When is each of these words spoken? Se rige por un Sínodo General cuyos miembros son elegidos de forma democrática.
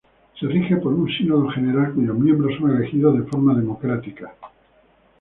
Se 0.39 0.47
rige 0.47 0.77
por 0.77 0.93
un 0.95 1.07
Sínodo 1.15 1.47
General 1.49 1.93
cuyos 1.93 2.17
miembros 2.17 2.57
son 2.57 2.75
elegidos 2.75 3.19
de 3.19 3.29
forma 3.29 3.53
democrática. 3.53 4.33